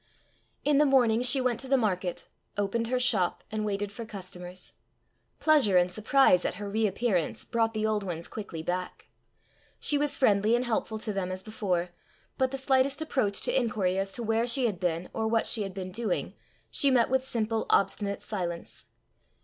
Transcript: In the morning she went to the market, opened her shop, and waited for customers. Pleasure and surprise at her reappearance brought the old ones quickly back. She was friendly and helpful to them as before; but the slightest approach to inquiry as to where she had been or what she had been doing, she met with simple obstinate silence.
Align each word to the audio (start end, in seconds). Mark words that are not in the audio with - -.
In 0.63 0.79
the 0.79 0.85
morning 0.87 1.21
she 1.21 1.39
went 1.39 1.59
to 1.59 1.67
the 1.67 1.77
market, 1.77 2.27
opened 2.57 2.87
her 2.87 2.99
shop, 2.99 3.43
and 3.51 3.63
waited 3.63 3.91
for 3.91 4.03
customers. 4.03 4.73
Pleasure 5.39 5.77
and 5.77 5.91
surprise 5.91 6.43
at 6.43 6.55
her 6.55 6.67
reappearance 6.67 7.45
brought 7.45 7.75
the 7.75 7.85
old 7.85 8.01
ones 8.01 8.27
quickly 8.27 8.63
back. 8.63 9.09
She 9.79 9.99
was 9.99 10.17
friendly 10.17 10.55
and 10.55 10.65
helpful 10.65 10.97
to 10.97 11.13
them 11.13 11.31
as 11.31 11.43
before; 11.43 11.89
but 12.39 12.49
the 12.49 12.57
slightest 12.57 12.99
approach 12.99 13.41
to 13.41 13.55
inquiry 13.55 13.99
as 13.99 14.11
to 14.13 14.23
where 14.23 14.47
she 14.47 14.65
had 14.65 14.79
been 14.79 15.07
or 15.13 15.27
what 15.27 15.45
she 15.45 15.61
had 15.61 15.75
been 15.75 15.91
doing, 15.91 16.33
she 16.71 16.89
met 16.89 17.11
with 17.11 17.23
simple 17.23 17.67
obstinate 17.69 18.23
silence. 18.23 18.85